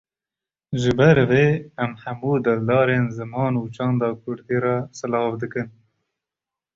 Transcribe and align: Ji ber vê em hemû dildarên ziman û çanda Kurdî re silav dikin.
Ji 0.81 0.91
ber 0.99 1.17
vê 1.31 1.45
em 1.83 1.91
hemû 2.01 2.33
dildarên 2.45 3.05
ziman 3.17 3.53
û 3.61 3.63
çanda 3.75 4.09
Kurdî 4.21 4.57
re 4.63 4.77
silav 4.97 5.31
dikin. 5.41 5.67